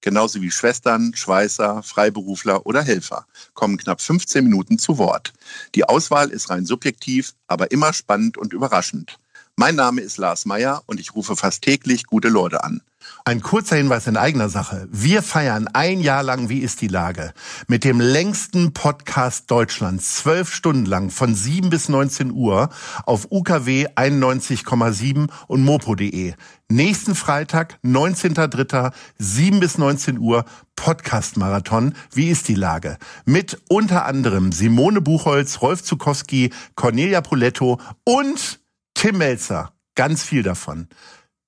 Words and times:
genauso 0.00 0.40
wie 0.40 0.50
Schwestern, 0.50 1.14
Schweißer, 1.14 1.82
Freiberufler 1.82 2.66
oder 2.66 2.82
Helfer, 2.82 3.26
kommen 3.54 3.76
knapp 3.76 4.00
15 4.00 4.44
Minuten 4.44 4.78
zu 4.78 4.98
Wort. 4.98 5.32
Die 5.74 5.84
Auswahl 5.84 6.30
ist 6.30 6.50
rein 6.50 6.66
subjektiv, 6.66 7.34
aber 7.46 7.70
immer 7.70 7.92
spannend 7.92 8.38
und 8.38 8.52
überraschend. 8.52 9.18
Mein 9.60 9.74
Name 9.74 10.02
ist 10.02 10.18
Lars 10.18 10.46
Meyer 10.46 10.84
und 10.86 11.00
ich 11.00 11.16
rufe 11.16 11.34
fast 11.34 11.62
täglich 11.62 12.06
gute 12.06 12.28
Leute 12.28 12.62
an. 12.62 12.80
Ein 13.24 13.40
kurzer 13.40 13.74
Hinweis 13.74 14.06
in 14.06 14.16
eigener 14.16 14.48
Sache. 14.48 14.86
Wir 14.92 15.20
feiern 15.20 15.66
ein 15.66 15.98
Jahr 15.98 16.22
lang 16.22 16.48
Wie 16.48 16.60
ist 16.60 16.80
die 16.80 16.86
Lage? 16.86 17.32
Mit 17.66 17.82
dem 17.82 18.00
längsten 18.00 18.72
Podcast 18.72 19.50
Deutschlands. 19.50 20.14
Zwölf 20.14 20.54
Stunden 20.54 20.86
lang 20.86 21.10
von 21.10 21.34
7 21.34 21.70
bis 21.70 21.88
19 21.88 22.30
Uhr 22.30 22.68
auf 23.04 23.32
UKW 23.32 23.88
91,7 23.96 25.28
und 25.48 25.64
mopo.de. 25.64 26.34
Nächsten 26.68 27.16
Freitag, 27.16 27.80
19.03., 27.82 28.92
7 29.18 29.58
bis 29.58 29.76
19 29.76 30.18
Uhr, 30.18 30.44
Podcast-Marathon. 30.76 31.96
Wie 32.12 32.30
ist 32.30 32.46
die 32.46 32.54
Lage? 32.54 32.96
Mit 33.24 33.60
unter 33.68 34.04
anderem 34.04 34.52
Simone 34.52 35.00
Buchholz, 35.00 35.60
Rolf 35.62 35.82
Zukowski, 35.82 36.52
Cornelia 36.76 37.22
Poletto 37.22 37.80
und 38.04 38.60
Tim 38.98 39.18
Melzer. 39.18 39.72
Ganz 39.94 40.24
viel 40.24 40.42
davon. 40.42 40.88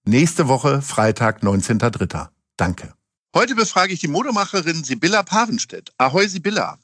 Nächste 0.04 0.46
Woche, 0.46 0.82
Freitag, 0.82 1.42
19.03. 1.42 2.28
Danke. 2.56 2.94
Heute 3.34 3.56
befrage 3.56 3.92
ich 3.92 3.98
die 3.98 4.06
Modemacherin 4.06 4.84
Sibylla 4.84 5.24
Pavenstedt. 5.24 5.90
Ahoi, 5.98 6.28
Sibylla. 6.28 6.78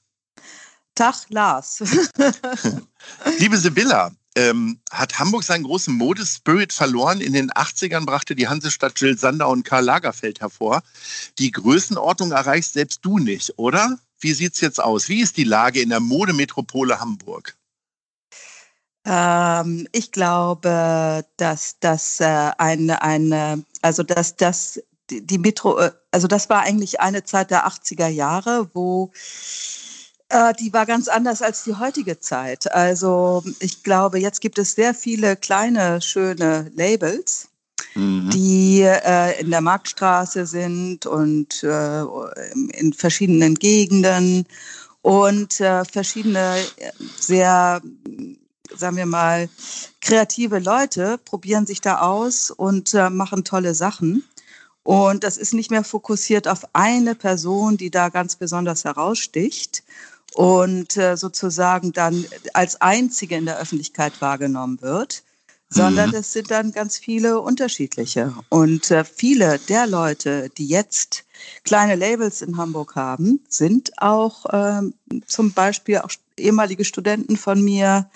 Tag, 0.97 1.27
Lars. 1.29 1.85
Liebe 3.39 3.59
Sibylla, 3.59 4.11
ähm, 4.35 4.81
hat 4.91 5.21
Hamburg 5.21 5.45
seinen 5.45 5.63
großen 5.63 5.95
Modespirit 5.95 6.73
verloren? 6.73 7.21
In 7.21 7.33
den 7.33 7.53
80ern 7.53 8.05
brachte 8.05 8.35
die 8.35 8.49
Hansestadt 8.49 9.01
Jill 9.01 9.17
Sander 9.17 9.49
und 9.49 9.63
Karl 9.63 9.85
Lagerfeld 9.85 10.41
hervor. 10.41 10.83
Die 11.39 11.53
Größenordnung 11.53 12.33
erreichst 12.33 12.73
selbst 12.73 13.05
du 13.05 13.21
nicht, 13.21 13.57
oder? 13.57 14.01
Wie 14.19 14.33
sieht's 14.33 14.61
jetzt 14.61 14.83
aus? 14.83 15.09
Wie 15.09 15.21
ist 15.21 15.37
die 15.37 15.45
Lage 15.45 15.81
in 15.81 15.91
der 15.91 16.01
Modemetropole 16.01 16.99
Hamburg? 16.99 17.56
Ähm, 19.07 19.87
ich 19.93 20.11
glaube, 20.11 21.25
dass 21.37 21.77
das 21.79 22.21
äh, 22.21 22.51
eine, 22.59 23.03
eine, 23.03 23.65
also 23.81 24.03
dass 24.03 24.37
das 24.37 24.83
die, 25.11 25.39
Metro, 25.39 25.79
äh, 25.79 25.93
also 26.11 26.27
das 26.27 26.51
war 26.51 26.63
eigentlich 26.63 27.01
eine 27.01 27.23
Zeit 27.23 27.53
der 27.53 27.69
80er 27.69 28.09
Jahre, 28.09 28.69
wo 28.75 29.13
äh, 30.29 30.53
die 30.55 30.73
war 30.73 30.87
ganz 30.87 31.07
anders 31.07 31.41
als 31.41 31.63
die 31.63 31.77
heutige 31.77 32.19
Zeit. 32.19 32.73
Also 32.73 33.45
ich 33.61 33.85
glaube, 33.85 34.19
jetzt 34.19 34.41
gibt 34.41 34.59
es 34.59 34.73
sehr 34.73 34.93
viele 34.93 35.37
kleine, 35.37 36.01
schöne 36.03 36.73
Labels, 36.75 37.49
mhm. 37.95 38.31
die 38.31 38.81
äh, 38.83 39.41
in 39.41 39.51
der 39.51 39.61
Marktstraße 39.61 40.47
sind 40.47 41.07
und 41.07 41.63
äh, 41.63 42.03
in 42.73 42.93
verschiedenen 42.93 43.55
Gegenden 43.55 44.47
und 45.03 45.61
äh, 45.61 45.85
verschiedene 45.85 46.57
äh, 46.79 46.91
sehr 47.21 47.81
sagen 48.79 48.97
wir 48.97 49.07
mal, 49.07 49.49
kreative 50.01 50.59
Leute 50.59 51.19
probieren 51.25 51.67
sich 51.67 51.81
da 51.81 52.01
aus 52.01 52.51
und 52.51 52.95
äh, 52.95 53.11
machen 53.11 53.45
tolle 53.45 53.75
Sachen. 53.75 54.25
Und 54.83 55.25
das 55.25 55.37
ist 55.37 55.53
nicht 55.53 55.71
mehr 55.71 55.83
fokussiert 55.83 56.47
auf 56.47 56.65
eine 56.73 57.17
Person, 57.17 57.77
die 57.77 57.91
da 57.91 58.09
ganz 58.09 58.37
besonders 58.37 58.85
heraussticht 58.85 59.83
und 60.35 60.97
äh, 60.97 61.17
sozusagen 61.17 61.93
dann 61.93 62.25
als 62.53 62.81
einzige 62.81 63.37
in 63.37 63.47
der 63.47 63.59
Öffentlichkeit 63.59 64.21
wahrgenommen 64.21 64.81
wird, 64.83 65.25
sondern 65.69 66.11
mhm. 66.11 66.17
es 66.17 66.33
sind 66.33 66.51
dann 66.51 66.73
ganz 66.73 66.99
viele 66.99 67.41
unterschiedliche. 67.41 68.33
Und 68.49 68.91
äh, 68.91 69.05
viele 69.05 69.59
der 69.59 69.87
Leute, 69.87 70.51
die 70.57 70.67
jetzt 70.69 71.25
kleine 71.65 71.97
Labels 71.97 72.43
in 72.43 72.57
Hamburg 72.57 72.95
haben, 72.95 73.41
sind 73.49 74.01
auch 74.01 74.47
ähm, 74.53 74.95
zum 75.27 75.53
Beispiel 75.53 75.99
auch 75.99 76.11
ehemalige 76.39 76.85
Studenten 76.85 77.37
von 77.37 77.63
mir, 77.63 78.09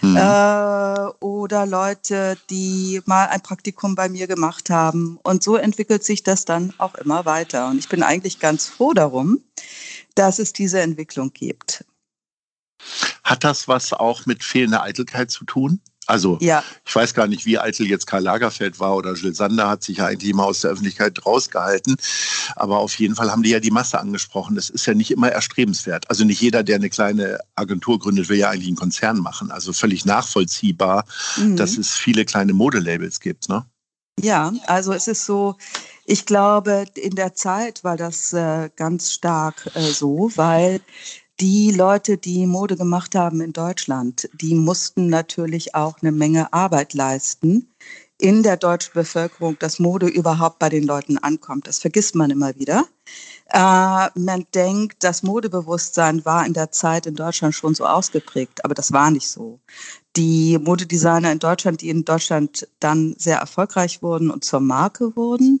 mhm. 0.00 0.16
äh, 0.16 1.08
oder 1.20 1.66
Leute, 1.66 2.36
die 2.50 3.00
mal 3.06 3.26
ein 3.26 3.42
Praktikum 3.42 3.94
bei 3.94 4.08
mir 4.08 4.26
gemacht 4.26 4.70
haben. 4.70 5.18
Und 5.22 5.42
so 5.42 5.56
entwickelt 5.56 6.04
sich 6.04 6.22
das 6.22 6.44
dann 6.44 6.72
auch 6.78 6.94
immer 6.94 7.24
weiter. 7.24 7.68
Und 7.68 7.78
ich 7.78 7.88
bin 7.88 8.02
eigentlich 8.02 8.38
ganz 8.38 8.68
froh 8.68 8.92
darum, 8.92 9.40
dass 10.14 10.38
es 10.38 10.52
diese 10.52 10.80
Entwicklung 10.80 11.32
gibt. 11.32 11.84
Hat 13.22 13.44
das 13.44 13.68
was 13.68 13.92
auch 13.92 14.26
mit 14.26 14.44
fehlender 14.44 14.82
Eitelkeit 14.82 15.30
zu 15.30 15.44
tun? 15.44 15.80
Also 16.06 16.38
ja. 16.40 16.62
ich 16.84 16.94
weiß 16.94 17.14
gar 17.14 17.26
nicht, 17.26 17.46
wie 17.46 17.58
eitel 17.58 17.86
jetzt 17.86 18.06
Karl 18.06 18.22
Lagerfeld 18.22 18.80
war 18.80 18.96
oder 18.96 19.14
Jill 19.14 19.34
Sander 19.34 19.68
hat 19.68 19.82
sich 19.82 19.98
ja 19.98 20.06
eigentlich 20.06 20.30
immer 20.30 20.44
aus 20.44 20.60
der 20.60 20.70
Öffentlichkeit 20.70 21.24
rausgehalten. 21.24 21.96
Aber 22.56 22.78
auf 22.78 22.98
jeden 22.98 23.14
Fall 23.14 23.30
haben 23.30 23.42
die 23.42 23.50
ja 23.50 23.60
die 23.60 23.70
Masse 23.70 23.98
angesprochen. 23.98 24.54
Das 24.54 24.70
ist 24.70 24.86
ja 24.86 24.94
nicht 24.94 25.10
immer 25.10 25.30
erstrebenswert. 25.30 26.08
Also 26.10 26.24
nicht 26.24 26.40
jeder, 26.40 26.62
der 26.62 26.76
eine 26.76 26.90
kleine 26.90 27.38
Agentur 27.54 27.98
gründet, 27.98 28.28
will 28.28 28.38
ja 28.38 28.50
eigentlich 28.50 28.68
einen 28.68 28.76
Konzern 28.76 29.18
machen. 29.18 29.50
Also 29.50 29.72
völlig 29.72 30.04
nachvollziehbar, 30.04 31.04
mhm. 31.36 31.56
dass 31.56 31.78
es 31.78 31.94
viele 31.94 32.24
kleine 32.24 32.52
Modelabels 32.52 33.20
gibt. 33.20 33.48
Ne? 33.48 33.64
Ja, 34.20 34.52
also 34.66 34.92
es 34.92 35.08
ist 35.08 35.26
so, 35.26 35.56
ich 36.04 36.26
glaube, 36.26 36.84
in 36.94 37.14
der 37.14 37.34
Zeit 37.34 37.82
war 37.82 37.96
das 37.96 38.32
äh, 38.32 38.70
ganz 38.76 39.12
stark 39.12 39.70
äh, 39.74 39.80
so, 39.90 40.30
weil 40.36 40.80
die 41.40 41.72
Leute, 41.72 42.16
die 42.16 42.46
Mode 42.46 42.76
gemacht 42.76 43.14
haben 43.16 43.40
in 43.40 43.52
Deutschland, 43.52 44.28
die 44.40 44.54
mussten 44.54 45.08
natürlich 45.08 45.74
auch 45.74 45.96
eine 46.00 46.12
Menge 46.12 46.52
Arbeit 46.52 46.94
leisten 46.94 47.74
in 48.20 48.44
der 48.44 48.56
deutschen 48.56 48.92
Bevölkerung, 48.94 49.58
dass 49.58 49.80
Mode 49.80 50.06
überhaupt 50.06 50.60
bei 50.60 50.68
den 50.68 50.84
Leuten 50.84 51.18
ankommt. 51.18 51.66
Das 51.66 51.80
vergisst 51.80 52.14
man 52.14 52.30
immer 52.30 52.54
wieder. 52.54 52.86
Äh, 53.46 54.08
man 54.14 54.46
denkt, 54.54 55.02
das 55.02 55.24
Modebewusstsein 55.24 56.24
war 56.24 56.46
in 56.46 56.52
der 56.52 56.70
Zeit 56.70 57.06
in 57.06 57.16
Deutschland 57.16 57.54
schon 57.54 57.74
so 57.74 57.84
ausgeprägt, 57.84 58.64
aber 58.64 58.74
das 58.74 58.92
war 58.92 59.10
nicht 59.10 59.28
so. 59.28 59.60
Die 60.16 60.58
Modedesigner 60.58 61.32
in 61.32 61.40
Deutschland, 61.40 61.80
die 61.80 61.90
in 61.90 62.04
Deutschland 62.04 62.68
dann 62.78 63.16
sehr 63.18 63.38
erfolgreich 63.38 64.02
wurden 64.02 64.30
und 64.30 64.44
zur 64.44 64.60
Marke 64.60 65.16
wurden, 65.16 65.60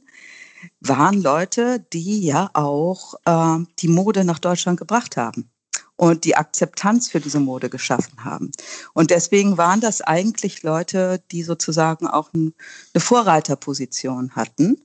waren 0.80 1.20
Leute, 1.20 1.84
die 1.92 2.24
ja 2.24 2.50
auch 2.54 3.14
äh, 3.24 3.64
die 3.80 3.88
Mode 3.88 4.24
nach 4.24 4.38
Deutschland 4.38 4.78
gebracht 4.78 5.16
haben 5.16 5.50
und 5.96 6.24
die 6.24 6.36
Akzeptanz 6.36 7.08
für 7.08 7.20
diese 7.20 7.40
Mode 7.40 7.70
geschaffen 7.70 8.24
haben. 8.24 8.50
Und 8.94 9.10
deswegen 9.10 9.58
waren 9.58 9.80
das 9.80 10.00
eigentlich 10.00 10.62
Leute, 10.62 11.22
die 11.30 11.42
sozusagen 11.42 12.06
auch 12.06 12.30
eine 12.34 12.52
Vorreiterposition 12.96 14.34
hatten. 14.34 14.80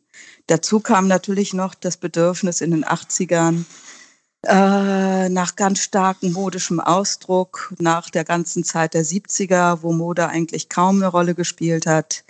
Dazu 0.48 0.80
kam 0.80 1.08
natürlich 1.08 1.54
noch 1.54 1.74
das 1.74 1.98
Bedürfnis 1.98 2.62
in 2.62 2.72
den 2.72 2.86
80ern 2.86 3.66
äh, 4.46 5.28
nach 5.30 5.56
ganz 5.56 5.80
starkem 5.80 6.32
modischem 6.32 6.80
Ausdruck, 6.80 7.74
nach 7.80 8.10
der 8.10 8.24
ganzen 8.24 8.64
Zeit 8.64 8.94
der 8.94 9.04
70er, 9.04 9.82
wo 9.82 9.92
Mode 9.92 10.28
eigentlich 10.30 10.70
kaum 10.70 10.98
eine 10.98 11.08
Rolle 11.08 11.36
gespielt 11.36 11.86
hat, 11.86 12.24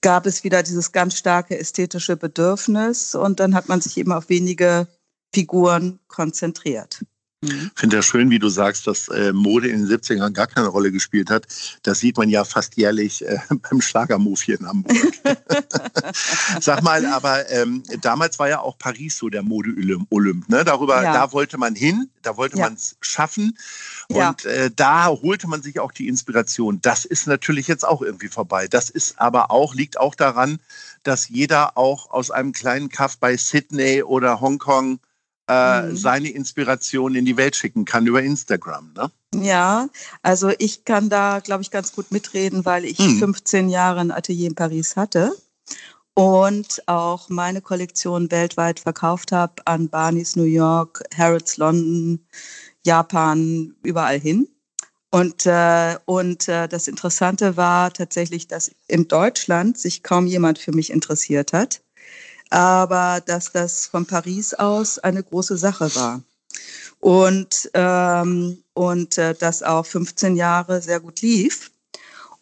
gab 0.00 0.26
es 0.26 0.44
wieder 0.44 0.62
dieses 0.62 0.92
ganz 0.92 1.16
starke 1.16 1.58
ästhetische 1.58 2.16
Bedürfnis 2.16 3.14
und 3.14 3.40
dann 3.40 3.54
hat 3.54 3.68
man 3.68 3.80
sich 3.80 3.96
eben 3.98 4.12
auf 4.12 4.28
wenige 4.28 4.88
Figuren 5.32 6.00
konzentriert. 6.08 7.04
Mhm. 7.40 7.70
Ich 7.72 7.80
finde 7.80 7.96
das 7.96 8.06
schön, 8.06 8.30
wie 8.30 8.40
du 8.40 8.48
sagst, 8.48 8.88
dass 8.88 9.06
äh, 9.08 9.32
Mode 9.32 9.68
in 9.68 9.86
den 9.86 9.88
70ern 9.88 10.32
gar 10.32 10.48
keine 10.48 10.66
Rolle 10.66 10.90
gespielt 10.90 11.30
hat. 11.30 11.46
Das 11.84 12.00
sieht 12.00 12.16
man 12.16 12.28
ja 12.28 12.44
fast 12.44 12.76
jährlich 12.76 13.24
äh, 13.24 13.38
beim 13.70 13.80
Schlagermove 13.80 14.42
hier 14.42 14.58
in 14.58 14.66
Hamburg. 14.66 14.96
Sag 16.60 16.82
mal, 16.82 17.06
aber 17.06 17.48
ähm, 17.50 17.84
damals 18.00 18.40
war 18.40 18.48
ja 18.48 18.60
auch 18.60 18.76
Paris 18.76 19.18
so 19.18 19.28
der 19.28 19.42
Mode-Olymp. 19.42 20.48
Ne? 20.48 20.64
Darüber, 20.64 21.02
ja. 21.02 21.12
da 21.12 21.32
wollte 21.32 21.58
man 21.58 21.76
hin, 21.76 22.10
da 22.22 22.36
wollte 22.36 22.58
ja. 22.58 22.64
man 22.64 22.74
es 22.74 22.96
schaffen. 23.00 23.56
Und 24.08 24.16
ja. 24.16 24.34
äh, 24.50 24.70
da 24.74 25.06
holte 25.06 25.46
man 25.46 25.62
sich 25.62 25.78
auch 25.78 25.92
die 25.92 26.08
Inspiration. 26.08 26.80
Das 26.82 27.04
ist 27.04 27.28
natürlich 27.28 27.68
jetzt 27.68 27.86
auch 27.86 28.02
irgendwie 28.02 28.28
vorbei. 28.28 28.66
Das 28.66 28.90
ist 28.90 29.20
aber 29.20 29.52
auch, 29.52 29.76
liegt 29.76 30.00
auch 30.00 30.16
daran, 30.16 30.58
dass 31.04 31.28
jeder 31.28 31.78
auch 31.78 32.10
aus 32.10 32.32
einem 32.32 32.52
kleinen 32.52 32.88
Kaff 32.88 33.18
bei 33.18 33.36
Sydney 33.36 34.02
oder 34.02 34.40
Hongkong 34.40 34.98
äh, 35.48 35.82
mhm. 35.82 35.96
seine 35.96 36.28
Inspiration 36.28 37.14
in 37.14 37.24
die 37.24 37.36
Welt 37.36 37.56
schicken 37.56 37.84
kann 37.84 38.06
über 38.06 38.22
Instagram. 38.22 38.92
Ne? 38.94 39.10
Ja, 39.34 39.88
also 40.22 40.50
ich 40.58 40.84
kann 40.84 41.08
da, 41.08 41.40
glaube 41.40 41.62
ich, 41.62 41.70
ganz 41.70 41.92
gut 41.92 42.10
mitreden, 42.12 42.64
weil 42.64 42.84
ich 42.84 42.98
mhm. 42.98 43.18
15 43.18 43.68
Jahre 43.68 44.00
ein 44.00 44.10
Atelier 44.10 44.48
in 44.48 44.54
Paris 44.54 44.96
hatte 44.96 45.32
und 46.14 46.82
auch 46.86 47.28
meine 47.28 47.60
Kollektion 47.60 48.30
weltweit 48.30 48.80
verkauft 48.80 49.32
habe 49.32 49.54
an 49.66 49.88
Barneys 49.88 50.34
New 50.36 50.42
York, 50.42 51.02
Harrods 51.16 51.56
London, 51.58 52.26
Japan, 52.84 53.74
überall 53.82 54.18
hin. 54.18 54.48
Und, 55.10 55.46
äh, 55.46 55.96
und 56.04 56.48
äh, 56.48 56.68
das 56.68 56.88
Interessante 56.88 57.56
war 57.56 57.92
tatsächlich, 57.92 58.46
dass 58.46 58.70
in 58.88 59.08
Deutschland 59.08 59.78
sich 59.78 60.02
kaum 60.02 60.26
jemand 60.26 60.58
für 60.58 60.72
mich 60.72 60.90
interessiert 60.90 61.52
hat, 61.52 61.82
aber 62.50 63.20
dass 63.24 63.52
das 63.52 63.86
von 63.86 64.06
Paris 64.06 64.54
aus 64.54 64.98
eine 64.98 65.22
große 65.22 65.56
Sache 65.56 65.94
war. 65.94 66.22
Und, 67.00 67.70
ähm, 67.74 68.62
und 68.74 69.18
äh, 69.18 69.34
das 69.34 69.62
auch 69.62 69.86
15 69.86 70.36
Jahre 70.36 70.82
sehr 70.82 71.00
gut 71.00 71.20
lief. 71.20 71.70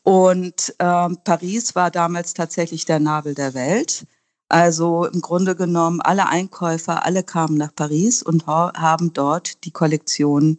Und 0.03 0.75
ähm, 0.79 1.19
Paris 1.25 1.75
war 1.75 1.91
damals 1.91 2.33
tatsächlich 2.33 2.85
der 2.85 3.01
Nabel 3.01 3.35
der 3.35 3.55
Welt. 3.55 4.07
Also 4.49 5.05
im 5.07 5.21
Grunde 5.21 5.57
genommen, 5.57 6.01
alle 6.01 6.29
Einkäufer, 6.29 7.05
alle 7.05 7.25
kamen 7.25 7.57
nach 7.57 7.75
Paris 7.75 8.23
und 8.23 8.47
haben 8.47 9.13
dort 9.13 9.65
die 9.65 9.73
Kollektion 9.73 10.59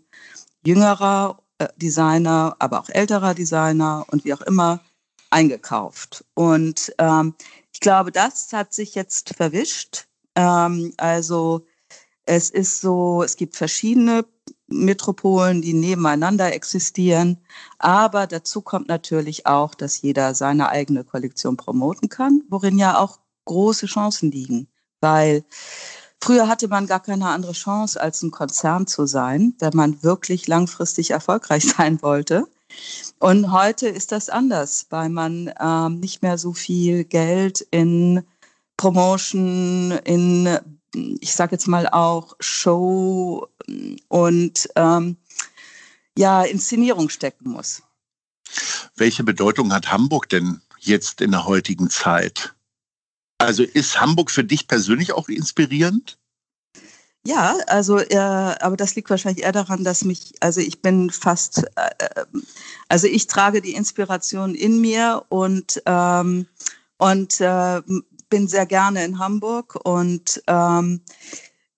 jüngerer 0.66 1.40
äh, 1.60 1.68
Designer, 1.78 2.58
aber 2.60 2.82
auch 2.82 2.90
älterer 2.90 3.34
Designer 3.34 4.06
und 4.12 4.26
wie 4.26 4.34
auch 4.34 4.42
immer 4.42 4.82
eingekauft. 5.30 6.26
Und 6.34 6.94
ähm, 6.98 7.34
ich 7.78 7.82
glaube, 7.82 8.12
das 8.12 8.52
hat 8.54 8.74
sich 8.74 8.96
jetzt 8.96 9.36
verwischt. 9.36 10.08
Ähm, 10.34 10.96
also 10.98 11.68
es 12.26 12.50
ist 12.50 12.82
so, 12.82 13.22
es 13.22 13.36
gibt 13.36 13.56
verschiedene 13.56 14.26
Metropolen, 14.66 15.62
die 15.62 15.74
nebeneinander 15.74 16.52
existieren. 16.54 17.38
Aber 17.78 18.26
dazu 18.26 18.62
kommt 18.62 18.88
natürlich 18.88 19.46
auch, 19.46 19.76
dass 19.76 20.02
jeder 20.02 20.34
seine 20.34 20.70
eigene 20.70 21.04
Kollektion 21.04 21.56
promoten 21.56 22.10
kann, 22.10 22.42
worin 22.50 22.80
ja 22.80 22.98
auch 22.98 23.20
große 23.46 23.86
Chancen 23.86 24.32
liegen. 24.32 24.70
Weil 25.00 25.46
Früher 26.20 26.48
hatte 26.48 26.68
man 26.68 26.88
gar 26.88 27.00
keine 27.00 27.28
andere 27.28 27.52
Chance, 27.52 28.02
als 28.02 28.24
ein 28.24 28.32
Konzern 28.32 28.88
zu 28.88 29.06
sein, 29.06 29.54
wenn 29.60 29.76
man 29.76 30.02
wirklich 30.02 30.48
langfristig 30.48 31.12
erfolgreich 31.12 31.72
sein 31.78 32.02
wollte. 32.02 32.48
Und 33.20 33.52
heute 33.52 33.88
ist 33.88 34.12
das 34.12 34.30
anders, 34.30 34.88
weil 34.90 35.10
man 35.10 35.52
ähm, 35.60 36.00
nicht 36.00 36.22
mehr 36.22 36.38
so 36.38 36.54
viel 36.54 37.04
Geld 37.04 37.62
in 37.72 38.24
Promotion, 38.78 39.92
in, 40.04 40.60
ich 41.20 41.34
sage 41.34 41.54
jetzt 41.54 41.68
mal 41.68 41.88
auch 41.88 42.36
Show 42.40 43.48
und 44.08 44.70
ähm, 44.76 45.18
ja, 46.18 46.44
Inszenierung 46.44 47.10
stecken 47.10 47.52
muss. 47.52 47.82
Welche 48.96 49.24
Bedeutung 49.24 49.74
hat 49.74 49.92
Hamburg 49.92 50.30
denn 50.30 50.62
jetzt 50.80 51.22
in 51.22 51.32
der 51.32 51.46
heutigen 51.46 51.90
Zeit? 51.90 52.54
Also 53.40 53.64
ist 53.64 54.00
Hamburg 54.00 54.32
für 54.32 54.44
dich 54.44 54.68
persönlich 54.68 55.14
auch 55.14 55.30
inspirierend? 55.30 56.18
Ja, 57.28 57.58
also 57.68 58.00
äh, 58.00 58.16
aber 58.16 58.78
das 58.78 58.96
liegt 58.96 59.10
wahrscheinlich 59.10 59.44
eher 59.44 59.52
daran, 59.52 59.84
dass 59.84 60.06
mich, 60.06 60.32
also 60.40 60.62
ich 60.62 60.82
bin 60.82 61.10
fast, 61.10 61.66
äh, 61.76 62.06
äh, 62.06 62.26
also 62.88 63.06
ich 63.08 63.28
trage 63.28 63.62
die 63.62 63.74
Inspiration 63.74 64.56
in 64.56 64.80
mir 64.80 65.26
und 65.28 65.82
ähm, 65.86 66.48
und 66.98 67.42
äh, 67.42 67.82
bin 68.30 68.48
sehr 68.48 68.66
gerne 68.66 69.04
in 69.04 69.20
Hamburg 69.20 69.78
und 69.84 70.42
ähm, 70.48 71.02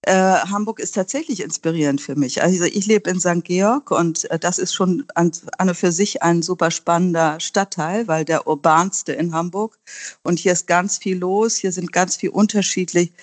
äh, 0.03 0.13
Hamburg 0.13 0.79
ist 0.79 0.93
tatsächlich 0.93 1.41
inspirierend 1.41 1.99
für 1.99 2.15
mich. 2.15 2.43
Also 2.43 2.65
ich 2.65 2.85
lebe 2.85 3.09
in 3.09 3.19
St. 3.19 3.43
Georg 3.43 3.89
und 3.89 4.29
äh, 4.29 4.37
das 4.37 4.59
ist 4.59 4.75
schon 4.75 5.05
an, 5.15 5.31
an 5.57 5.69
und 5.69 5.75
für 5.75 5.91
sich 5.91 6.21
ein 6.21 6.43
super 6.43 6.69
spannender 6.69 7.39
Stadtteil, 7.39 8.07
weil 8.07 8.23
der 8.23 8.45
urbanste 8.47 9.13
in 9.13 9.33
Hamburg. 9.33 9.79
Und 10.23 10.37
hier 10.37 10.53
ist 10.53 10.67
ganz 10.67 10.99
viel 10.99 11.17
los. 11.17 11.55
Hier 11.55 11.71
sind 11.71 11.91
ganz 11.91 12.15
viel 12.17 12.29
unterschiedlich, 12.29 13.13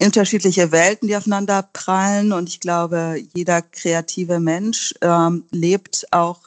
unterschiedliche 0.00 0.72
Welten, 0.72 1.08
die 1.08 1.16
aufeinander 1.16 1.68
prallen. 1.72 2.32
Und 2.32 2.48
ich 2.48 2.60
glaube, 2.60 3.22
jeder 3.34 3.62
kreative 3.62 4.40
Mensch 4.40 4.94
ähm, 5.00 5.44
lebt 5.50 6.06
auch 6.10 6.40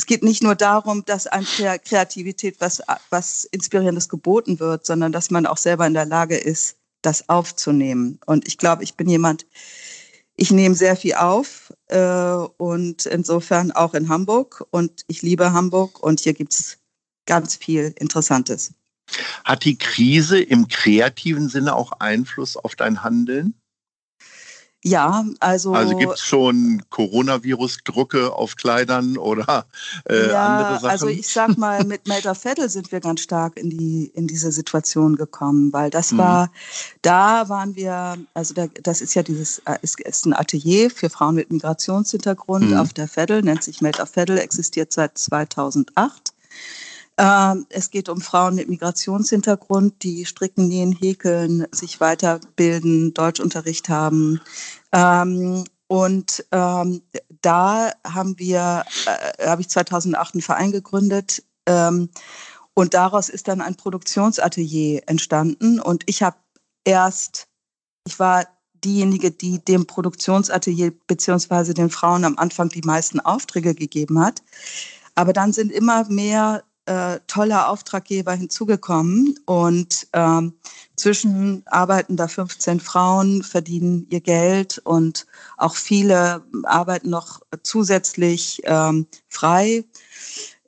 es 0.00 0.06
geht 0.06 0.22
nicht 0.22 0.42
nur 0.42 0.54
darum, 0.54 1.04
dass 1.04 1.26
an 1.26 1.44
Kreativität 1.44 2.56
was, 2.58 2.80
was 3.10 3.44
Inspirierendes 3.44 4.08
geboten 4.08 4.58
wird, 4.58 4.86
sondern 4.86 5.12
dass 5.12 5.30
man 5.30 5.44
auch 5.44 5.58
selber 5.58 5.86
in 5.86 5.92
der 5.92 6.06
Lage 6.06 6.38
ist, 6.38 6.76
das 7.02 7.28
aufzunehmen. 7.28 8.18
Und 8.24 8.48
ich 8.48 8.56
glaube, 8.56 8.82
ich 8.82 8.94
bin 8.94 9.10
jemand, 9.10 9.46
ich 10.36 10.50
nehme 10.50 10.74
sehr 10.74 10.96
viel 10.96 11.14
auf 11.14 11.74
äh, 11.88 12.32
und 12.56 13.04
insofern 13.04 13.72
auch 13.72 13.92
in 13.92 14.08
Hamburg. 14.08 14.64
Und 14.70 15.04
ich 15.06 15.20
liebe 15.20 15.52
Hamburg 15.52 16.02
und 16.02 16.20
hier 16.20 16.32
gibt 16.32 16.54
es 16.54 16.78
ganz 17.26 17.56
viel 17.56 17.94
Interessantes. 17.98 18.72
Hat 19.44 19.64
die 19.64 19.76
Krise 19.76 20.40
im 20.40 20.68
kreativen 20.68 21.48
Sinne 21.48 21.74
auch 21.74 21.92
Einfluss 22.00 22.56
auf 22.56 22.76
dein 22.76 23.02
Handeln? 23.02 23.54
Ja, 24.82 25.26
also. 25.40 25.74
Also 25.74 25.94
gibt 25.94 26.14
es 26.14 26.20
schon 26.20 26.82
Coronavirus-Drucke 26.88 28.32
auf 28.32 28.56
Kleidern 28.56 29.18
oder 29.18 29.66
äh, 30.08 30.30
ja, 30.30 30.46
andere 30.46 30.74
Sachen? 30.76 30.90
Also 30.90 31.08
ich 31.08 31.28
sag 31.28 31.58
mal, 31.58 31.84
mit 31.84 32.08
Melter 32.08 32.34
Vettel 32.34 32.70
sind 32.70 32.90
wir 32.90 33.00
ganz 33.00 33.20
stark 33.20 33.58
in 33.58 33.68
die 33.68 34.10
in 34.14 34.26
diese 34.26 34.50
Situation 34.52 35.16
gekommen, 35.16 35.70
weil 35.74 35.90
das 35.90 36.12
mhm. 36.12 36.18
war, 36.18 36.52
da 37.02 37.50
waren 37.50 37.76
wir, 37.76 38.16
also 38.32 38.54
da, 38.54 38.68
das 38.82 39.02
ist 39.02 39.14
ja 39.14 39.22
dieses, 39.22 39.58
äh, 39.66 39.76
ist, 39.82 40.00
ist 40.00 40.24
ein 40.24 40.32
Atelier 40.32 40.90
für 40.90 41.10
Frauen 41.10 41.34
mit 41.34 41.52
Migrationshintergrund 41.52 42.70
mhm. 42.70 42.78
auf 42.78 42.94
der 42.94 43.06
Vettel, 43.06 43.42
nennt 43.42 43.62
sich 43.62 43.82
Melter 43.82 44.06
Vettel, 44.06 44.38
existiert 44.38 44.94
seit 44.94 45.18
2008. 45.18 46.32
Ähm, 47.20 47.66
es 47.68 47.90
geht 47.90 48.08
um 48.08 48.22
Frauen 48.22 48.54
mit 48.54 48.70
Migrationshintergrund, 48.70 50.02
die 50.02 50.24
stricken, 50.24 50.68
nähen, 50.68 50.92
häkeln, 50.92 51.66
sich 51.70 52.00
weiterbilden, 52.00 53.12
Deutschunterricht 53.12 53.90
haben. 53.90 54.40
Ähm, 54.90 55.64
und 55.86 56.46
ähm, 56.50 57.02
da 57.42 57.92
haben 58.06 58.38
wir, 58.38 58.86
äh, 59.36 59.48
habe 59.48 59.60
ich 59.60 59.68
2008 59.68 60.34
einen 60.34 60.42
Verein 60.42 60.72
gegründet. 60.72 61.44
und 62.74 62.94
daraus 62.94 63.28
ist 63.28 63.46
dann 63.46 63.60
ein 63.60 63.76
Produktionsatelier 63.76 65.02
entstanden. 65.06 65.78
Und 65.78 66.02
ich 66.06 66.22
habe 66.22 66.36
erst, 66.84 67.46
ich 68.06 68.18
war 68.18 68.46
diejenige, 68.82 69.30
die 69.30 69.62
dem 69.64 69.86
Produktionsatelier 69.86 70.92
beziehungsweise 71.06 71.74
den 71.74 71.90
Frauen 71.90 72.24
am 72.24 72.38
Anfang 72.38 72.70
die 72.70 72.80
meisten 72.80 73.20
Aufträge 73.20 73.74
gegeben 73.74 74.18
hat. 74.18 74.42
Aber 75.14 75.32
dann 75.32 75.52
sind 75.52 75.70
immer 75.70 76.08
mehr 76.08 76.64
äh, 76.86 77.20
tolle 77.26 77.66
Auftraggeber 77.68 78.32
hinzugekommen 78.32 79.38
und 79.46 80.08
ähm, 80.12 80.54
zwischen 80.96 81.62
arbeiten 81.66 82.16
da 82.16 82.28
15 82.28 82.80
Frauen, 82.80 83.42
verdienen 83.42 84.06
ihr 84.10 84.20
Geld 84.20 84.78
und 84.78 85.26
auch 85.56 85.76
viele 85.76 86.42
arbeiten 86.64 87.10
noch 87.10 87.40
zusätzlich 87.62 88.60
ähm, 88.64 89.06
frei 89.28 89.84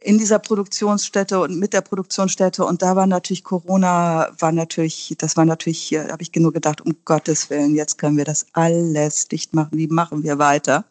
in 0.00 0.18
dieser 0.18 0.38
Produktionsstätte 0.38 1.40
und 1.40 1.58
mit 1.58 1.72
der 1.72 1.80
Produktionsstätte. 1.80 2.64
Und 2.64 2.82
da 2.82 2.96
war 2.96 3.06
natürlich 3.06 3.44
Corona, 3.44 4.30
war 4.38 4.52
natürlich, 4.52 5.14
das 5.18 5.37
war 5.37 5.44
natürlich, 5.44 5.90
da 5.90 6.12
habe 6.12 6.22
ich 6.22 6.32
genug 6.32 6.54
gedacht, 6.54 6.80
um 6.80 6.96
Gottes 7.04 7.50
Willen, 7.50 7.75
jetzt 7.75 7.98
können 7.98 8.16
wir 8.16 8.25
das 8.25 8.46
alles 8.52 9.28
dicht 9.28 9.54
machen. 9.54 9.78
Wie 9.78 9.88
machen 9.88 10.22
wir 10.22 10.38
weiter? 10.38 10.84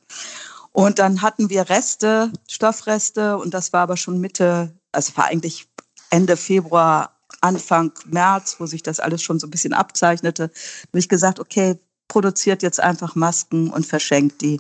Und 0.72 1.00
dann 1.00 1.22
hatten 1.22 1.50
wir 1.50 1.70
Reste, 1.70 2.32
Stoffreste, 2.50 3.38
und 3.38 3.54
das 3.54 3.74
war 3.74 3.82
aber 3.82 3.98
schon 3.98 4.22
Mitte 4.22 4.74
also 4.92 5.16
war 5.18 5.26
eigentlich 5.26 5.68
Ende 6.10 6.38
Februar, 6.38 7.18
Anfang 7.42 7.92
März, 8.06 8.58
wo 8.60 8.66
sich 8.66 8.84
das 8.84 9.00
alles 9.00 9.24
schon 9.24 9.40
so 9.40 9.48
ein 9.48 9.52
bisschen 9.52 9.74
abzeichnete, 9.74 10.44
habe 10.44 11.00
ich 11.00 11.10
gesagt, 11.10 11.40
okay, 11.40 11.80
produziert 12.08 12.62
jetzt 12.62 12.80
einfach 12.80 13.16
Masken 13.16 13.70
und 13.70 13.86
verschenkt 13.86 14.42
die. 14.42 14.60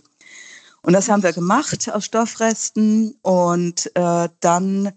Und 0.83 0.93
das 0.93 1.09
haben 1.09 1.21
wir 1.21 1.33
gemacht 1.33 1.91
aus 1.91 2.05
Stoffresten 2.05 3.15
und 3.21 3.91
äh, 3.95 4.29
dann 4.39 4.91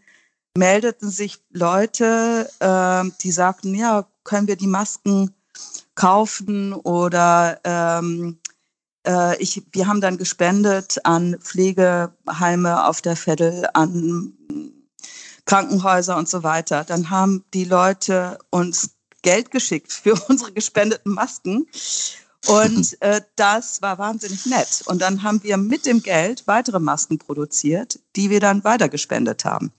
meldeten 0.56 1.10
sich 1.10 1.42
Leute, 1.50 2.48
äh, 2.60 3.10
die 3.20 3.32
sagten, 3.32 3.74
ja, 3.74 4.06
können 4.22 4.46
wir 4.46 4.56
die 4.56 4.68
Masken 4.68 5.34
kaufen 5.94 6.72
oder 6.72 7.60
ähm, 7.64 8.38
äh, 9.06 9.36
ich, 9.42 9.62
wir 9.72 9.86
haben 9.86 10.00
dann 10.00 10.16
gespendet 10.16 11.04
an 11.04 11.36
Pflegeheime 11.40 12.86
auf 12.86 13.02
der 13.02 13.16
Veddel, 13.16 13.68
an 13.74 14.32
Krankenhäuser 15.46 16.16
und 16.16 16.28
so 16.28 16.42
weiter. 16.42 16.84
Dann 16.84 17.10
haben 17.10 17.44
die 17.52 17.64
Leute 17.64 18.38
uns 18.50 18.90
Geld 19.22 19.50
geschickt 19.50 19.92
für 19.92 20.14
unsere 20.28 20.52
gespendeten 20.52 21.12
Masken. 21.12 21.66
Und 22.46 22.96
äh, 23.00 23.22
das 23.36 23.82
war 23.82 23.98
wahnsinnig 23.98 24.46
nett. 24.46 24.82
Und 24.86 25.02
dann 25.02 25.22
haben 25.22 25.42
wir 25.42 25.56
mit 25.56 25.86
dem 25.86 26.02
Geld 26.02 26.46
weitere 26.46 26.78
Masken 26.78 27.18
produziert, 27.18 27.98
die 28.16 28.30
wir 28.30 28.40
dann 28.40 28.64
weitergespendet 28.64 29.44
haben. 29.44 29.72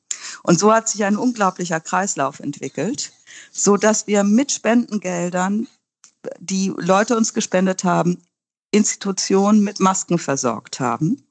Und 0.43 0.60
so 0.60 0.74
hat 0.74 0.89
sich 0.89 1.03
ein 1.03 1.17
unglaublicher 1.17 1.79
Kreislauf 1.79 2.39
entwickelt, 2.39 3.12
so 3.51 3.77
dass 3.77 4.07
wir 4.07 4.24
mit 4.24 4.51
Spendengeldern, 4.51 5.67
die 6.39 6.74
Leute 6.77 7.15
uns 7.15 7.34
gespendet 7.34 7.84
haben, 7.84 8.22
Institutionen 8.72 9.63
mit 9.63 9.79
Masken 9.79 10.17
versorgt 10.17 10.79
haben. 10.79 11.24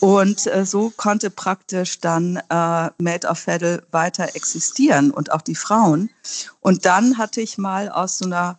Und 0.00 0.46
äh, 0.46 0.64
so 0.64 0.90
konnte 0.96 1.30
praktisch 1.30 2.00
dann 2.00 2.36
äh, 2.36 2.90
Made 2.98 3.26
of 3.26 3.38
Fedel 3.38 3.84
weiter 3.90 4.34
existieren 4.36 5.10
und 5.10 5.32
auch 5.32 5.42
die 5.42 5.56
Frauen. 5.56 6.10
Und 6.60 6.84
dann 6.84 7.18
hatte 7.18 7.40
ich 7.40 7.58
mal 7.58 7.88
aus 7.88 8.18
so 8.18 8.26
einer 8.26 8.58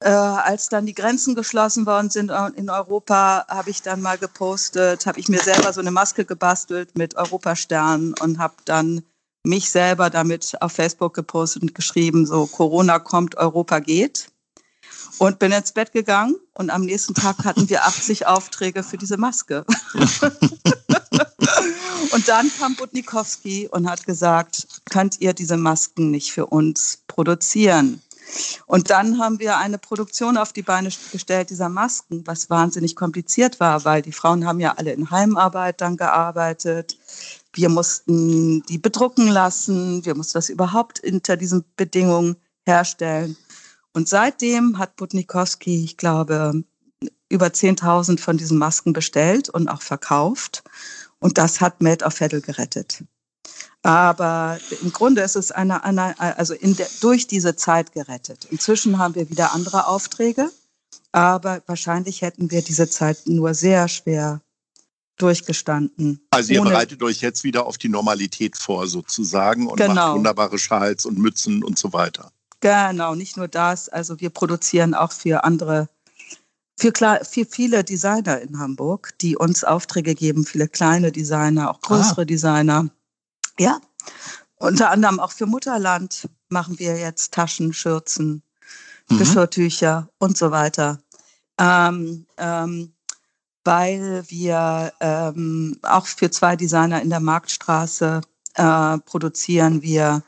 äh, 0.00 0.08
als 0.10 0.68
dann 0.68 0.86
die 0.86 0.94
Grenzen 0.94 1.34
geschlossen 1.34 1.86
worden 1.86 2.10
sind 2.10 2.30
in 2.56 2.68
Europa, 2.68 3.46
habe 3.48 3.70
ich 3.70 3.80
dann 3.80 4.02
mal 4.02 4.18
gepostet, 4.18 5.06
habe 5.06 5.18
ich 5.18 5.28
mir 5.28 5.40
selber 5.40 5.72
so 5.72 5.80
eine 5.80 5.90
Maske 5.90 6.26
gebastelt 6.26 6.96
mit 6.98 7.16
Europasternen 7.16 8.14
und 8.20 8.38
habe 8.38 8.56
dann 8.66 9.02
mich 9.42 9.70
selber 9.70 10.10
damit 10.10 10.60
auf 10.60 10.72
Facebook 10.72 11.14
gepostet 11.14 11.62
und 11.62 11.74
geschrieben, 11.74 12.26
so 12.26 12.46
Corona 12.46 12.98
kommt, 12.98 13.36
Europa 13.36 13.78
geht. 13.78 14.28
Und 15.18 15.38
bin 15.38 15.52
ins 15.52 15.72
Bett 15.72 15.92
gegangen 15.92 16.36
und 16.54 16.70
am 16.70 16.82
nächsten 16.82 17.14
Tag 17.14 17.44
hatten 17.44 17.68
wir 17.70 17.86
80 17.86 18.26
Aufträge 18.26 18.82
für 18.82 18.98
diese 18.98 19.16
Maske. 19.16 19.64
und 22.12 22.28
dann 22.28 22.50
kam 22.58 22.76
Butnikowski 22.76 23.68
und 23.70 23.88
hat 23.88 24.04
gesagt, 24.04 24.66
könnt 24.90 25.20
ihr 25.20 25.32
diese 25.32 25.56
Masken 25.56 26.10
nicht 26.10 26.32
für 26.32 26.46
uns 26.46 27.02
produzieren? 27.06 28.02
Und 28.66 28.90
dann 28.90 29.18
haben 29.18 29.38
wir 29.38 29.56
eine 29.56 29.78
Produktion 29.78 30.36
auf 30.36 30.52
die 30.52 30.62
Beine 30.62 30.90
gestellt 31.12 31.50
dieser 31.50 31.68
Masken, 31.68 32.26
was 32.26 32.50
wahnsinnig 32.50 32.96
kompliziert 32.96 33.60
war, 33.60 33.84
weil 33.84 34.02
die 34.02 34.12
Frauen 34.12 34.46
haben 34.46 34.60
ja 34.60 34.74
alle 34.76 34.92
in 34.92 35.10
Heimarbeit 35.10 35.80
dann 35.80 35.96
gearbeitet. 35.96 36.98
Wir 37.52 37.68
mussten 37.68 38.62
die 38.62 38.78
bedrucken 38.78 39.28
lassen. 39.28 40.04
Wir 40.04 40.14
mussten 40.14 40.34
das 40.34 40.48
überhaupt 40.48 41.02
unter 41.04 41.36
diesen 41.36 41.64
Bedingungen 41.76 42.36
herstellen. 42.66 43.36
Und 43.96 44.10
seitdem 44.10 44.76
hat 44.76 44.96
Butnikowski, 44.96 45.82
ich 45.82 45.96
glaube, 45.96 46.64
über 47.30 47.46
10.000 47.46 48.20
von 48.20 48.36
diesen 48.36 48.58
Masken 48.58 48.92
bestellt 48.92 49.48
und 49.48 49.68
auch 49.68 49.80
verkauft. 49.80 50.62
Und 51.18 51.38
das 51.38 51.62
hat 51.62 51.80
Made 51.80 52.04
of 52.04 52.12
Fettel 52.12 52.42
gerettet. 52.42 53.04
Aber 53.82 54.58
im 54.82 54.92
Grunde 54.92 55.22
ist 55.22 55.34
es 55.34 55.50
eine, 55.50 55.82
eine 55.82 56.20
also 56.20 56.54
der, 56.60 56.86
durch 57.00 57.26
diese 57.26 57.56
Zeit 57.56 57.92
gerettet. 57.92 58.46
Inzwischen 58.50 58.98
haben 58.98 59.14
wir 59.14 59.30
wieder 59.30 59.54
andere 59.54 59.86
Aufträge, 59.86 60.50
aber 61.12 61.62
wahrscheinlich 61.66 62.20
hätten 62.20 62.50
wir 62.50 62.60
diese 62.60 62.90
Zeit 62.90 63.22
nur 63.24 63.54
sehr 63.54 63.88
schwer 63.88 64.42
durchgestanden. 65.16 66.20
Also 66.28 66.52
ihr 66.52 66.60
bereitet 66.60 67.02
euch 67.02 67.22
jetzt 67.22 67.44
wieder 67.44 67.64
auf 67.64 67.78
die 67.78 67.88
Normalität 67.88 68.58
vor 68.58 68.88
sozusagen 68.88 69.66
und 69.66 69.78
genau. 69.78 69.94
macht 69.94 70.16
wunderbare 70.16 70.58
Schals 70.58 71.06
und 71.06 71.16
Mützen 71.16 71.64
und 71.64 71.78
so 71.78 71.94
weiter. 71.94 72.30
Genau, 72.60 73.14
nicht 73.14 73.36
nur 73.36 73.48
das. 73.48 73.88
Also 73.88 74.20
wir 74.20 74.30
produzieren 74.30 74.94
auch 74.94 75.12
für 75.12 75.44
andere, 75.44 75.88
für, 76.78 76.92
für 77.22 77.44
viele 77.44 77.84
Designer 77.84 78.40
in 78.40 78.58
Hamburg, 78.58 79.14
die 79.20 79.36
uns 79.36 79.64
Aufträge 79.64 80.14
geben, 80.14 80.44
viele 80.44 80.68
kleine 80.68 81.12
Designer, 81.12 81.70
auch 81.70 81.80
größere 81.80 82.22
ah. 82.22 82.24
Designer. 82.24 82.88
Ja, 83.58 83.80
unter 84.56 84.90
anderem 84.90 85.20
auch 85.20 85.32
für 85.32 85.46
Mutterland 85.46 86.28
machen 86.48 86.78
wir 86.78 86.98
jetzt 86.98 87.32
Taschen, 87.34 87.72
Schürzen, 87.72 88.42
mhm. 89.08 89.18
Geschirrtücher 89.18 90.08
und 90.18 90.36
so 90.36 90.50
weiter. 90.50 90.98
Ähm, 91.58 92.26
ähm, 92.38 92.92
weil 93.64 94.24
wir 94.28 94.92
ähm, 95.00 95.78
auch 95.82 96.06
für 96.06 96.30
zwei 96.30 96.56
Designer 96.56 97.02
in 97.02 97.10
der 97.10 97.20
Marktstraße 97.20 98.20
äh, 98.54 98.98
produzieren 98.98 99.82
wir, 99.82 100.22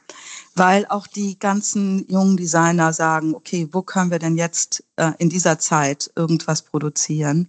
weil 0.58 0.86
auch 0.86 1.06
die 1.06 1.38
ganzen 1.38 2.06
jungen 2.10 2.36
Designer 2.36 2.92
sagen, 2.92 3.34
okay, 3.34 3.68
wo 3.72 3.82
können 3.82 4.10
wir 4.10 4.18
denn 4.18 4.36
jetzt 4.36 4.84
äh, 4.96 5.12
in 5.18 5.28
dieser 5.28 5.58
Zeit 5.58 6.10
irgendwas 6.16 6.62
produzieren? 6.62 7.48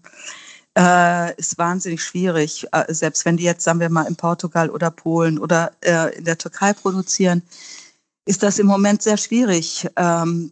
äh, 0.80 1.36
ist 1.36 1.58
wahnsinnig 1.58 2.04
schwierig. 2.04 2.66
Äh, 2.72 2.94
selbst 2.94 3.25
wenn 3.25 3.38
die 3.38 3.44
jetzt, 3.44 3.63
sagen 3.63 3.80
wir 3.80 3.89
mal, 3.89 4.08
in 4.08 4.16
Portugal 4.16 4.70
oder 4.70 4.92
Polen 4.92 5.38
oder 5.39 5.72
äh, 5.82 6.18
in 6.18 6.25
der 6.25 6.38
Türkei 6.38 6.74
produzieren, 6.74 7.44
ist 8.29 8.43
das 8.43 8.59
im 8.59 8.67
Moment 8.67 9.01
sehr 9.01 9.17
schwierig. 9.17 9.88
Ähm, 9.95 10.51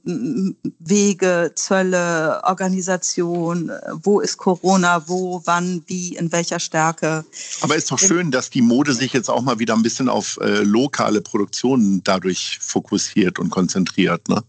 Wege, 0.79 1.51
Zölle, 1.53 2.41
Organisation, 2.43 3.71
wo 4.01 4.19
ist 4.19 4.37
Corona, 4.37 5.07
wo, 5.07 5.43
wann, 5.45 5.83
wie, 5.85 6.15
in 6.15 6.31
welcher 6.31 6.59
Stärke. 6.59 7.23
Aber 7.61 7.75
ist 7.75 7.91
doch 7.91 7.99
schön, 7.99 8.31
dass 8.31 8.49
die 8.49 8.63
Mode 8.63 8.93
sich 8.95 9.13
jetzt 9.13 9.29
auch 9.29 9.43
mal 9.43 9.59
wieder 9.59 9.75
ein 9.75 9.83
bisschen 9.83 10.09
auf 10.09 10.39
äh, 10.41 10.63
lokale 10.63 11.21
Produktionen 11.21 12.01
dadurch 12.03 12.57
fokussiert 12.59 13.37
und 13.37 13.51
konzentriert, 13.51 14.27
ne? 14.27 14.43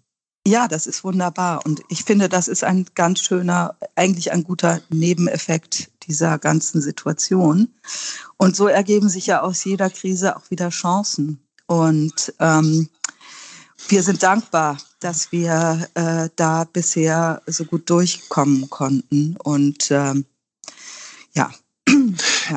Ja, 0.46 0.66
das 0.66 0.86
ist 0.86 1.04
wunderbar. 1.04 1.66
Und 1.66 1.82
ich 1.90 2.04
finde, 2.04 2.30
das 2.30 2.48
ist 2.48 2.64
ein 2.64 2.86
ganz 2.94 3.20
schöner, 3.20 3.76
eigentlich 3.94 4.32
ein 4.32 4.42
guter 4.42 4.80
Nebeneffekt 4.88 5.90
dieser 6.04 6.38
ganzen 6.38 6.80
Situation. 6.80 7.68
Und 8.38 8.56
so 8.56 8.68
ergeben 8.68 9.10
sich 9.10 9.26
ja 9.26 9.42
aus 9.42 9.62
jeder 9.64 9.90
Krise 9.90 10.34
auch 10.34 10.50
wieder 10.50 10.70
Chancen. 10.70 11.40
Und 11.66 12.32
ähm, 12.40 12.88
wir 13.88 14.02
sind 14.02 14.22
dankbar, 14.22 14.78
dass 15.00 15.32
wir 15.32 15.88
äh, 15.94 16.28
da 16.36 16.64
bisher 16.64 17.42
so 17.46 17.64
gut 17.64 17.88
durchkommen 17.88 18.68
konnten. 18.68 19.36
Und 19.36 19.90
ähm, 19.90 20.26
ja, 21.34 21.50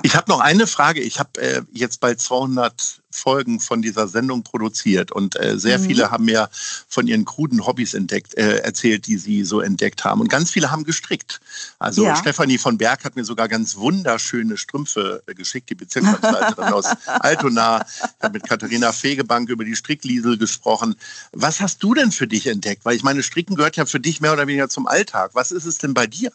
ich 0.04 0.16
habe 0.16 0.30
noch 0.30 0.40
eine 0.40 0.68
Frage. 0.68 1.02
Ich 1.02 1.20
habe 1.20 1.42
äh, 1.42 1.62
jetzt 1.72 2.00
bald 2.00 2.22
200 2.22 3.02
Folgen 3.12 3.60
von 3.60 3.82
dieser 3.82 4.08
Sendung 4.08 4.44
produziert 4.44 5.12
und 5.12 5.40
äh, 5.40 5.58
sehr 5.58 5.80
mhm. 5.80 5.84
viele 5.84 6.12
haben 6.12 6.26
mir 6.26 6.50
von 6.88 7.08
ihren 7.08 7.26
kruden 7.26 7.66
Hobbys 7.66 7.94
entdeckt, 7.94 8.36
äh, 8.38 8.60
erzählt, 8.60 9.08
die 9.08 9.18
sie 9.18 9.44
so 9.44 9.60
entdeckt 9.60 10.04
haben. 10.04 10.22
Und 10.22 10.30
ganz 10.30 10.52
viele 10.52 10.72
haben 10.72 10.84
gestrickt. 10.84 11.42
Also 11.80 12.06
ja. 12.06 12.16
Stefanie 12.16 12.58
von 12.58 12.78
Berg 12.78 13.04
hat 13.04 13.16
mir 13.16 13.26
sogar 13.26 13.48
ganz 13.48 13.76
wunderschöne 13.76 14.58
Strümpfe 14.58 15.24
äh, 15.28 15.34
geschickt, 15.34 15.70
die 15.70 15.76
Bezirksleiterin 15.76 16.74
aus 16.74 16.86
Altona. 17.06 17.86
Ich 17.86 18.24
habe 18.24 18.34
mit 18.34 18.48
Katharina 18.48 18.92
Fegebank 18.92 19.50
über 19.50 19.66
die 19.66 19.76
Strickliesel 19.76 20.38
gesprochen. 20.38 20.96
Was 21.32 21.60
hast 21.60 21.84
du 21.84 21.94
denn 21.94 22.12
für 22.12 22.28
dich 22.28 22.48
entdeckt? 22.48 22.86
Weil 22.86 22.96
ich 22.96 23.04
meine, 23.04 23.24
Stricken 23.24 23.56
gehört 23.56 23.76
ja 23.76 23.86
für 23.86 24.00
dich 24.00 24.22
mehr 24.22 24.34
oder 24.34 24.48
weniger 24.48 24.70
zum 24.70 24.88
Alltag. 24.88 25.32
Was 25.34 25.52
ist 25.52 25.66
es 25.66 25.78
denn 25.78 25.94
bei 25.94 26.08
dir? 26.08 26.32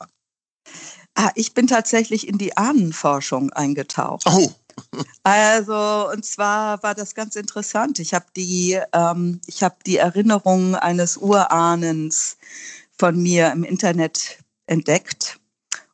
Ah, 1.17 1.31
ich 1.35 1.55
bin 1.55 1.67
tatsächlich 1.67 2.29
in 2.29 2.37
die 2.37 2.57
Ahnenforschung 2.57 3.51
eingetaucht. 3.53 4.25
Oh. 4.27 4.53
Also, 5.23 6.11
und 6.13 6.25
zwar 6.27 6.83
war 6.83 6.95
das 6.95 7.15
ganz 7.15 7.35
interessant. 7.35 7.99
Ich 7.99 8.13
habe 8.13 8.27
die, 8.37 8.79
ähm, 8.93 9.41
ich 9.47 9.63
habe 9.63 9.77
die 9.87 9.97
Erinnerungen 9.97 10.75
eines 10.75 11.17
Urahnens 11.17 12.37
von 12.99 13.21
mir 13.21 13.51
im 13.53 13.65
Internet 13.65 14.39
entdeckt 14.67 15.41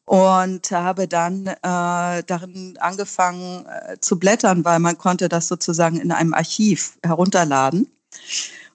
und 0.05 0.71
habe 0.73 1.07
dann 1.07 1.47
äh, 1.47 1.57
darin 1.62 2.76
angefangen 2.81 3.64
äh, 3.67 3.99
zu 4.00 4.19
blättern, 4.19 4.64
weil 4.64 4.81
man 4.81 4.99
konnte 4.99 5.29
das 5.29 5.47
sozusagen 5.47 6.00
in 6.00 6.11
einem 6.11 6.35
Archiv 6.35 6.99
herunterladen. 7.05 7.88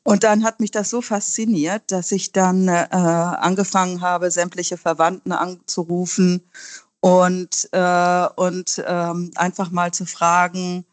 Und 0.07 0.23
dann 0.23 0.45
hat 0.45 0.61
mich 0.61 0.71
das 0.71 0.89
so 0.89 1.01
fasziniert, 1.01 1.91
dass 1.91 2.13
ich 2.13 2.31
dann 2.31 2.69
äh, 2.69 2.87
angefangen 2.91 3.99
habe, 3.99 4.31
sämtliche 4.31 4.77
Verwandten 4.77 5.33
anzurufen 5.33 6.49
und, 7.01 7.67
äh, 7.73 8.27
und 8.37 8.81
ähm, 8.87 9.31
einfach 9.35 9.69
mal 9.69 9.93
zu 9.93 10.05
fragen, 10.05 10.85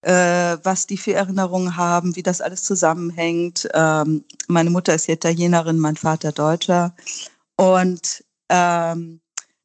äh, 0.00 0.56
was 0.62 0.86
die 0.86 0.96
für 0.96 1.12
Erinnerungen 1.12 1.76
haben, 1.76 2.16
wie 2.16 2.22
das 2.22 2.40
alles 2.40 2.62
zusammenhängt. 2.62 3.68
Ähm, 3.74 4.24
meine 4.48 4.70
Mutter 4.70 4.94
ist 4.94 5.06
Italienerin, 5.06 5.78
mein 5.78 5.96
Vater 5.96 6.32
Deutscher. 6.32 6.94
Und 7.56 8.24
ähm, 8.48 9.20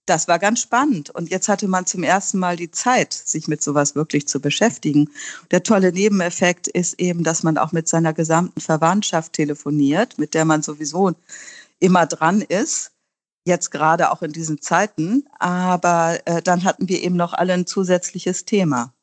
das 0.09 0.27
war 0.27 0.39
ganz 0.39 0.61
spannend. 0.61 1.09
Und 1.11 1.29
jetzt 1.29 1.49
hatte 1.49 1.67
man 1.67 1.85
zum 1.85 2.03
ersten 2.03 2.39
Mal 2.39 2.55
die 2.55 2.71
Zeit, 2.71 3.13
sich 3.13 3.47
mit 3.47 3.61
sowas 3.61 3.95
wirklich 3.95 4.27
zu 4.27 4.39
beschäftigen. 4.39 5.09
Der 5.51 5.63
tolle 5.63 5.91
Nebeneffekt 5.91 6.67
ist 6.67 6.99
eben, 6.99 7.23
dass 7.23 7.43
man 7.43 7.57
auch 7.57 7.71
mit 7.71 7.87
seiner 7.87 8.13
gesamten 8.13 8.61
Verwandtschaft 8.61 9.33
telefoniert, 9.33 10.17
mit 10.17 10.33
der 10.33 10.45
man 10.45 10.63
sowieso 10.63 11.13
immer 11.79 12.05
dran 12.05 12.41
ist. 12.41 12.91
Jetzt 13.45 13.71
gerade 13.71 14.11
auch 14.11 14.21
in 14.21 14.31
diesen 14.31 14.61
Zeiten. 14.61 15.25
Aber 15.39 16.19
äh, 16.25 16.41
dann 16.41 16.63
hatten 16.63 16.89
wir 16.89 17.03
eben 17.03 17.15
noch 17.15 17.33
alle 17.33 17.53
ein 17.53 17.67
zusätzliches 17.67 18.45
Thema. 18.45 18.93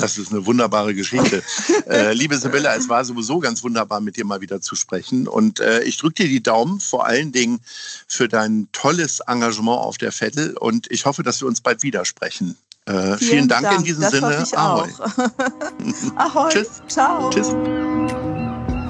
Das 0.00 0.18
ist 0.18 0.32
eine 0.32 0.46
wunderbare 0.46 0.94
Geschichte. 0.94 1.42
äh, 1.88 2.12
liebe 2.12 2.36
Sibylle, 2.36 2.68
es 2.76 2.88
war 2.88 3.04
sowieso 3.04 3.38
ganz 3.38 3.62
wunderbar, 3.62 4.00
mit 4.00 4.16
dir 4.16 4.24
mal 4.24 4.40
wieder 4.40 4.60
zu 4.60 4.76
sprechen. 4.76 5.28
Und 5.28 5.60
äh, 5.60 5.82
ich 5.82 5.96
drücke 5.96 6.22
dir 6.22 6.28
die 6.28 6.42
Daumen, 6.42 6.80
vor 6.80 7.06
allen 7.06 7.32
Dingen 7.32 7.60
für 8.06 8.28
dein 8.28 8.68
tolles 8.72 9.20
Engagement 9.20 9.78
auf 9.78 9.98
der 9.98 10.12
Vettel. 10.12 10.56
Und 10.56 10.90
ich 10.90 11.06
hoffe, 11.06 11.22
dass 11.22 11.40
wir 11.40 11.48
uns 11.48 11.60
bald 11.60 11.82
wieder 11.82 12.04
sprechen. 12.04 12.56
Äh, 12.86 12.92
vielen, 12.92 13.18
vielen 13.18 13.48
Dank, 13.48 13.64
Dank, 13.64 13.78
in 13.78 13.84
diesem 13.84 14.02
das 14.02 14.12
Sinne. 14.12 14.42
Ich 14.44 14.56
Ahoi. 14.56 14.88
Ahoi. 16.16 16.50
Tschüss. 16.50 16.82
Ciao. 16.88 17.30
Tschüss. 17.30 17.54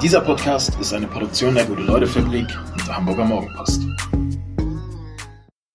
Dieser 0.03 0.21
Podcast 0.23 0.73
ist 0.81 0.95
eine 0.95 1.07
Produktion 1.07 1.55
der 1.55 1.67
Gute-Leute-Fabrik 1.67 2.49
und 2.73 2.87
der 2.87 2.97
Hamburger 2.97 3.25
Morgenpost. 3.25 3.83